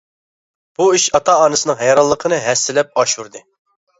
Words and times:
بۇ 0.79 0.85
ئىش 0.93 1.03
ئاتا-ئانىسىنىڭ 1.17 1.77
ھەيرانلىقىنى 1.83 2.39
ھەسسىلەپ 2.47 2.99
ئاشۇردى. 3.03 3.45